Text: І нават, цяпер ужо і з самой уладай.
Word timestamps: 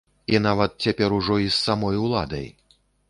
І 0.35 0.39
нават, 0.45 0.71
цяпер 0.85 1.15
ужо 1.19 1.37
і 1.43 1.47
з 1.57 1.59
самой 1.67 2.01
уладай. 2.09 2.47